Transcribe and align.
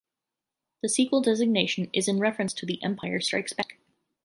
The 0.81 0.89
sequel 0.89 1.21
designation 1.21 1.91
is 1.93 2.07
in 2.07 2.17
reference 2.17 2.55
to 2.55 2.65
"The 2.65 2.81
Empire 2.81 3.21
Strikes 3.21 3.53
Back". 3.53 3.77